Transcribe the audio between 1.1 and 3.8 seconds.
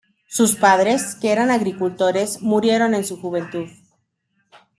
que eran agricultores, murieron en su juventud.